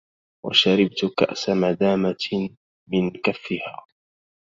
[0.45, 2.53] وشربت كأس مدامة
[2.87, 3.85] من كفها